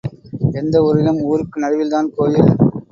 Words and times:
எந்த 0.51 0.81
ஊரிலும், 0.81 1.21
ஊருக்கு 1.21 1.59
நடுவில்தான் 1.59 2.11
கோயில். 2.15 2.49